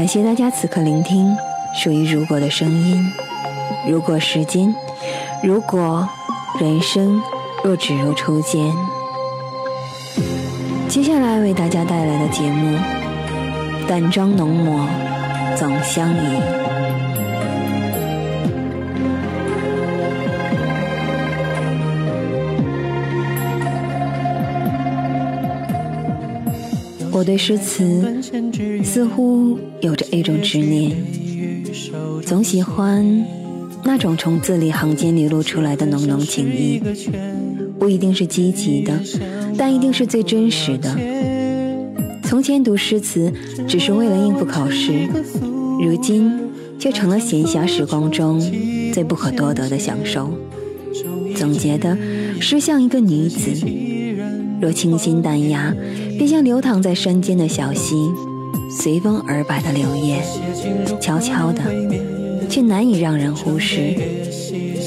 [0.00, 1.36] 感谢大家此刻聆听
[1.74, 3.04] 属于如果的声音。
[3.86, 4.74] 如果时间，
[5.42, 6.08] 如果
[6.58, 7.20] 人生
[7.62, 8.64] 若只如初见。
[10.88, 12.78] 接下来为大家带来的节目
[13.86, 14.88] 《淡妆浓抹
[15.54, 16.16] 总相宜》。
[27.20, 28.18] 我对诗词
[28.82, 30.96] 似乎有着一种执念，
[32.24, 33.26] 总喜欢
[33.84, 36.80] 那种从字里行间流露出来的浓浓情意，
[37.78, 38.98] 不一定是积极的。
[39.58, 40.96] 但一定是最真实的。
[42.22, 43.30] 从前读诗词
[43.68, 45.06] 只是为了应付考试，
[45.78, 46.32] 如今
[46.78, 48.40] 却成了闲暇时光中
[48.94, 50.32] 最不可多得的享受。
[51.36, 51.98] 总结的
[52.40, 53.50] 诗像一个女子，
[54.58, 55.74] 若清新淡雅，
[56.20, 58.12] 便像流淌在山间的小溪，
[58.68, 60.22] 随风而摆的柳叶，
[61.00, 61.62] 悄悄的，
[62.46, 63.94] 却难以让人忽视。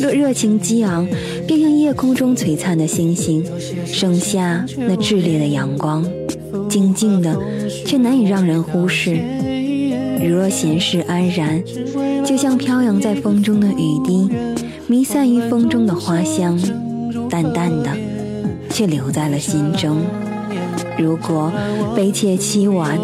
[0.00, 1.06] 若热情激昂，
[1.46, 3.44] 便像夜空中璀璨的星星，
[3.84, 6.02] 盛夏那炽烈的阳光；
[6.66, 7.38] 静静的，
[7.84, 9.20] 却难以让人忽视。
[10.24, 11.62] 如若闲适安然，
[12.24, 14.30] 就像飘扬在风中的雨滴，
[14.86, 16.58] 弥散于风中的花香，
[17.28, 17.90] 淡淡的，
[18.70, 19.98] 却留在了心中。
[20.96, 21.52] 如果
[21.94, 22.98] 悲切凄婉，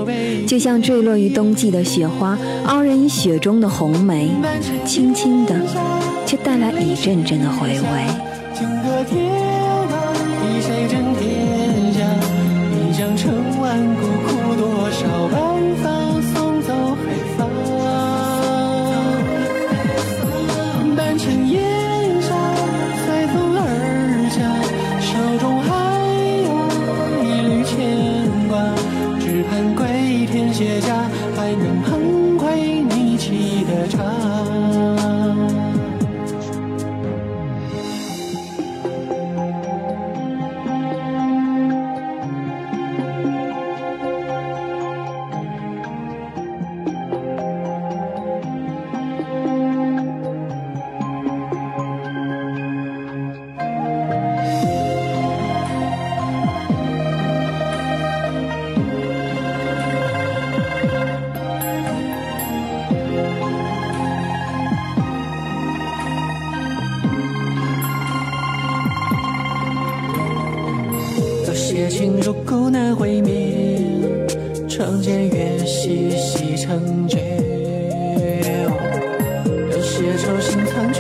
[0.47, 4.31] 就像坠落于冬季的雪花，傲然于雪中的红梅，
[4.85, 5.55] 轻轻的。
[6.27, 7.79] 却带来一阵阵的回味。
[8.55, 9.21] 金戈铁
[9.91, 9.95] 马，
[10.43, 12.01] 一谁天下？
[12.81, 13.31] 一将成
[13.61, 14.34] 万骨，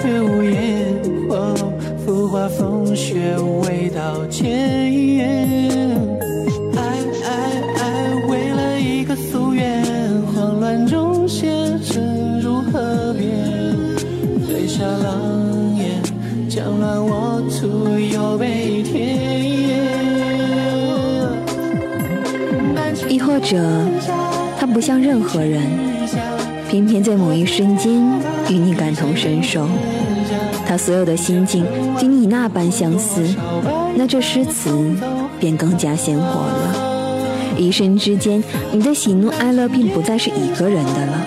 [0.05, 0.85] 却无言。
[1.31, 1.73] 哦，
[2.05, 5.97] 浮华风雪未到千言。
[6.77, 6.83] 爱
[7.25, 7.31] 爱
[7.81, 9.83] 爱，为了一个夙愿，
[10.35, 11.51] 慌乱中现
[11.83, 13.25] 身如何变？
[14.53, 16.03] 泪下狼烟，
[16.51, 19.25] 将乱我徒有悲天。
[23.09, 23.57] 亦或者，
[24.59, 25.63] 他不像任何人，
[26.69, 28.03] 偏偏在某一瞬间
[28.51, 29.67] 与你感同身受。
[30.67, 31.65] 他所有的心境
[32.03, 33.23] 与你那般相似，
[33.97, 34.71] 那这诗词
[35.39, 37.57] 便更加鲜活了。
[37.57, 41.27] 一瞬之间，你的喜怒哀乐便不再是一个人的了。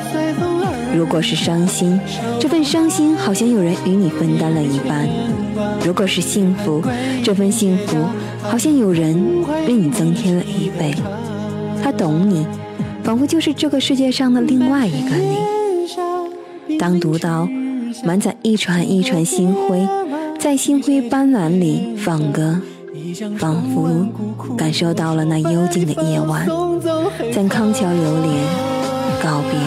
[0.95, 1.99] 如果是伤心，
[2.39, 5.07] 这份伤心好像有人与你分担了一半；
[5.85, 6.81] 如果是幸福，
[7.23, 7.97] 这份幸福
[8.41, 9.15] 好像有人
[9.67, 10.93] 为你增添了一倍。
[11.83, 12.45] 他懂你，
[13.03, 16.77] 仿佛就是这个世界上的另外一个你。
[16.77, 17.47] 当读到
[18.03, 19.87] 满载一船一船星辉，
[20.39, 22.59] 在星辉斑斓里放歌，
[23.37, 24.07] 仿佛
[24.55, 26.47] 感受到了那幽静的夜晚，
[27.33, 28.33] 在康桥流连
[29.21, 29.57] 告别。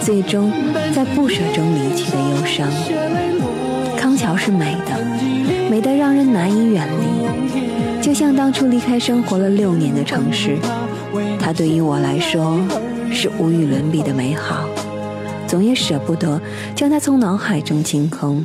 [0.00, 0.52] 最终，
[0.92, 2.68] 在不舍中离去的忧伤。
[3.96, 4.98] 康桥是美的，
[5.70, 8.02] 美得让人难以远离。
[8.02, 10.56] 就像当初离开生活了六年的城市，
[11.38, 12.58] 它对于我来说
[13.12, 14.66] 是无与伦比的美好，
[15.52, 16.40] 总也舍不得
[16.74, 18.42] 将它从脑海中清空，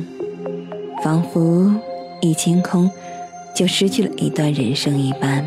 [1.02, 1.72] 仿佛
[2.20, 2.90] 一清空
[3.56, 5.42] 就失去了一段人生一般。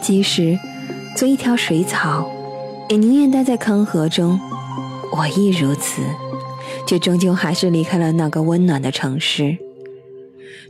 [0.00, 0.56] 即使
[1.16, 2.30] 做一条水草。
[2.88, 4.38] 也宁愿待在康河中，
[5.12, 6.02] 我亦如此，
[6.86, 9.56] 却终究还是离开了那个温暖的城市。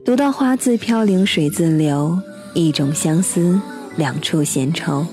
[0.04, 2.18] 读到花自飘零水自流，
[2.52, 3.58] 一种相思，
[3.96, 5.06] 两处闲愁。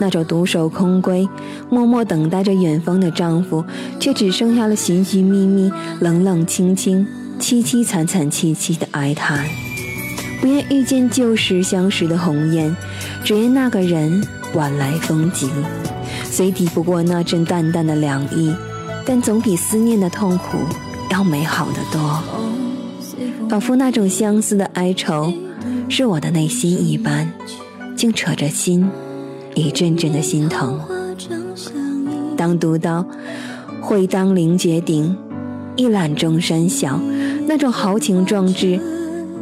[0.00, 1.28] 那种独守空闺，
[1.68, 3.64] 默默等待着远方的丈夫，
[4.00, 5.70] 却只剩下了寻寻觅觅、
[6.00, 7.06] 冷冷清清、
[7.38, 9.44] 凄凄惨惨戚戚的哀叹。
[10.40, 12.74] 不愿遇见旧时相识的红颜，
[13.22, 15.48] 只因那个人晚来风急。
[16.24, 18.54] 虽抵不过那阵淡淡的凉意，
[19.04, 20.58] 但总比思念的痛苦
[21.10, 22.22] 要美好的多。
[23.50, 25.30] 仿佛那种相思的哀愁，
[25.88, 27.30] 是我的内心一般，
[27.96, 28.88] 竟扯着心，
[29.54, 30.80] 一阵阵的心疼。
[32.36, 33.04] 当读到
[33.80, 35.16] “会当凌绝顶，
[35.76, 37.00] 一览众山小”，
[37.46, 38.80] 那种豪情壮志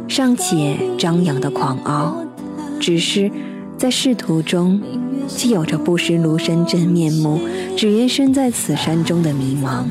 [0.07, 2.23] 尚且张扬的狂傲，
[2.79, 3.31] 只是
[3.77, 4.81] 在仕途中。
[5.27, 7.39] 既有着不识庐山真面目，
[7.77, 9.83] 只缘身在此山中的迷茫。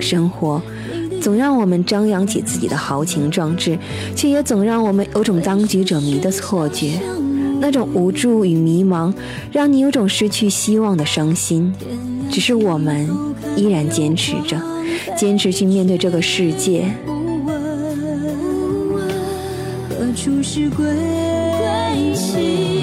[0.00, 0.60] 生活
[1.18, 3.78] 总让我们张扬起自己的豪情壮志，
[4.14, 7.00] 却也总让我们有种当局者迷的错觉。
[7.64, 9.10] 那种无助与迷茫，
[9.50, 11.72] 让你有种失去希望的伤心。
[12.30, 13.08] 只是我们
[13.56, 14.60] 依然坚持着，
[15.16, 16.84] 坚持去面对这个世界。
[19.88, 20.84] 何处是归
[22.14, 22.74] 期？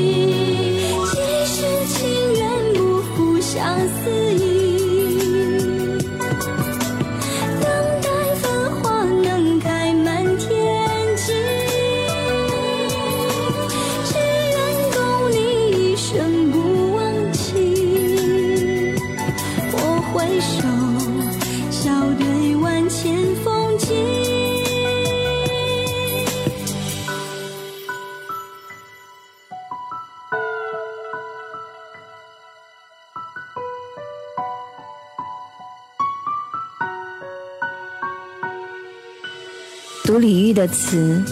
[40.12, 41.24] 读李煜的词，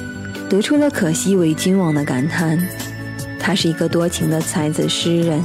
[0.50, 2.58] 读出了可惜为君王的感叹。
[3.38, 5.44] 他是一个多情的才子诗人，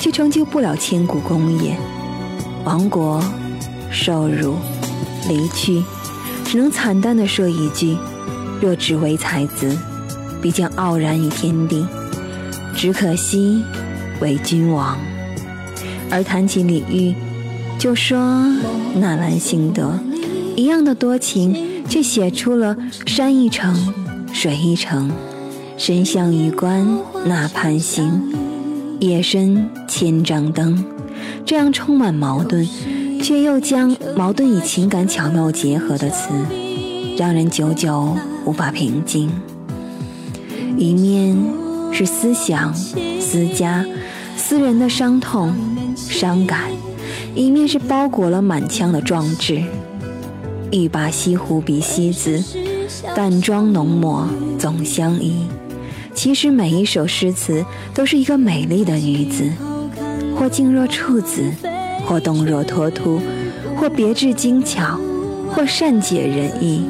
[0.00, 1.76] 却成就不了千古功业。
[2.64, 3.22] 亡国、
[3.90, 4.54] 受辱、
[5.28, 5.82] 离去，
[6.46, 7.94] 只能惨淡地说一句：
[8.58, 9.76] 若只为才子，
[10.40, 11.86] 必将傲然于天地。
[12.74, 13.62] 只可惜
[14.22, 14.96] 为君王。
[16.10, 17.14] 而谈起李煜，
[17.78, 18.18] 就说
[18.94, 19.98] 纳兰性德
[20.56, 21.70] 一样的多情。
[21.92, 23.92] 却写出了山一程，
[24.32, 25.10] 水一程，
[25.76, 26.88] 身向榆关
[27.26, 28.32] 那畔行，
[28.98, 30.82] 夜深千帐灯，
[31.44, 32.66] 这样充满矛盾，
[33.22, 36.30] 却又将矛盾与情感巧妙结合的词，
[37.18, 39.30] 让人久久无法平静。
[40.78, 41.36] 一面
[41.92, 43.84] 是思想、思家、
[44.38, 45.52] 私人的伤痛、
[45.94, 46.70] 伤感，
[47.34, 49.62] 一面是包裹了满腔的壮志。
[50.72, 52.42] 欲把西湖比西子，
[53.14, 54.26] 淡妆浓抹
[54.58, 55.46] 总相宜。
[56.14, 57.64] 其实每一首诗词
[57.94, 59.50] 都是一个美丽的女子，
[60.34, 61.44] 或静若处子，
[62.06, 63.20] 或动若脱兔，
[63.76, 64.98] 或别致精巧，
[65.50, 66.86] 或善解人意。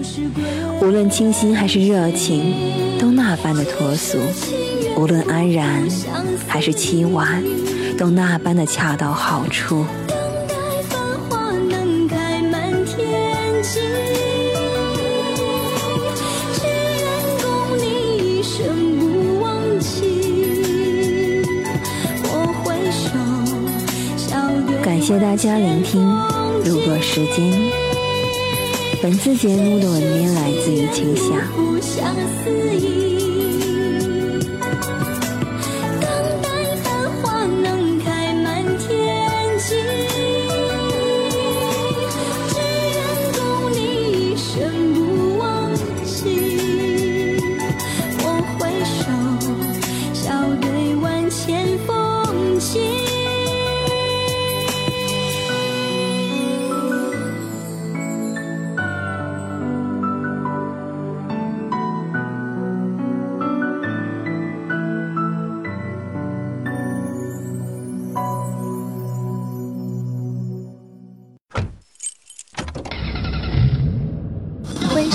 [0.80, 2.54] 无论清新还是热情，
[3.00, 4.18] 都那般的脱俗；
[4.96, 5.84] 无论安然
[6.46, 7.42] 还是凄婉，
[7.98, 9.84] 都那般的恰到好处。
[25.02, 26.00] 谢大家聆听
[26.64, 27.52] 《路过时间》。
[29.02, 31.22] 本次节目的文编来自于秋霞。